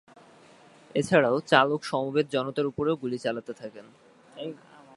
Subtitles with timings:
[0.95, 3.85] এছাড়া চালক সমবেত জনতার উপরেও গুলি চালাতে থাকেন।